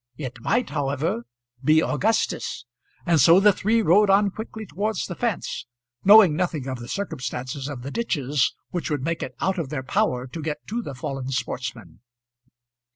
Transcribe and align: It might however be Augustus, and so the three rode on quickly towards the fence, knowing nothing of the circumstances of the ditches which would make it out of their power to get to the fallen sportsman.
It 0.17 0.41
might 0.41 0.71
however 0.71 1.27
be 1.63 1.79
Augustus, 1.83 2.65
and 3.05 3.21
so 3.21 3.39
the 3.39 3.53
three 3.53 3.83
rode 3.83 4.09
on 4.09 4.31
quickly 4.31 4.65
towards 4.65 5.05
the 5.05 5.13
fence, 5.13 5.67
knowing 6.03 6.35
nothing 6.35 6.65
of 6.65 6.79
the 6.79 6.87
circumstances 6.87 7.67
of 7.69 7.83
the 7.83 7.91
ditches 7.91 8.55
which 8.71 8.89
would 8.89 9.03
make 9.03 9.21
it 9.21 9.35
out 9.39 9.59
of 9.59 9.69
their 9.69 9.83
power 9.83 10.25
to 10.25 10.41
get 10.41 10.65
to 10.69 10.81
the 10.81 10.95
fallen 10.95 11.29
sportsman. 11.29 11.99